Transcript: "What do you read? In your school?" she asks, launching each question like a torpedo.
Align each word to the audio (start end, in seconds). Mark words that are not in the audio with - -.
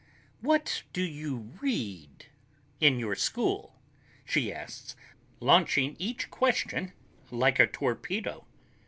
"What 0.39 0.81
do 0.93 1.03
you 1.03 1.51
read? 1.61 2.25
In 2.79 2.97
your 2.97 3.13
school?" 3.13 3.79
she 4.25 4.51
asks, 4.51 4.95
launching 5.39 5.95
each 5.99 6.31
question 6.31 6.93
like 7.29 7.59
a 7.59 7.67
torpedo. 7.67 8.47